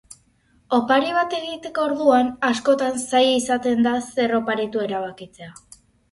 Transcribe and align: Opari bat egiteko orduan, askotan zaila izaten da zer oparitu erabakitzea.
Opari 0.75 1.09
bat 1.17 1.33
egiteko 1.39 1.83
orduan, 1.89 2.31
askotan 2.47 2.97
zaila 3.01 3.35
izaten 3.41 3.85
da 3.89 3.91
zer 4.15 4.33
oparitu 4.39 4.83
erabakitzea. 4.87 5.51